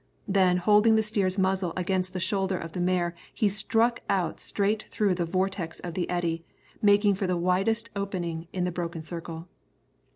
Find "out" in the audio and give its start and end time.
4.09-4.39